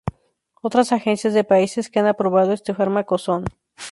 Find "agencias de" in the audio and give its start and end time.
0.93-1.43